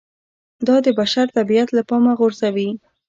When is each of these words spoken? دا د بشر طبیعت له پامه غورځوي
دا 0.67 0.75
د 0.85 0.87
بشر 0.99 1.25
طبیعت 1.37 1.69
له 1.77 1.81
پامه 1.89 2.13
غورځوي 2.19 2.69